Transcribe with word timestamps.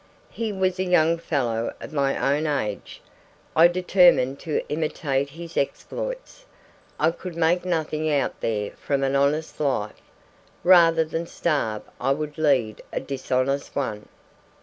He 0.31 0.51
was 0.51 0.79
a 0.79 0.83
young 0.83 1.19
fellow 1.19 1.75
of 1.79 1.93
my 1.93 2.35
own 2.35 2.47
age. 2.47 3.03
I 3.55 3.67
determined 3.67 4.39
to 4.39 4.63
imitate 4.67 5.29
his 5.29 5.55
exploits. 5.57 6.43
I 6.99 7.11
could 7.11 7.35
make 7.35 7.65
nothing 7.65 8.11
out 8.11 8.39
there 8.41 8.71
from 8.71 9.03
an 9.03 9.15
honest 9.15 9.59
life; 9.59 10.01
rather 10.63 11.05
than 11.05 11.27
starve 11.27 11.83
I 11.99 12.13
would 12.13 12.39
lead 12.39 12.81
a 12.91 12.99
dishonest 12.99 13.75
one. 13.75 14.07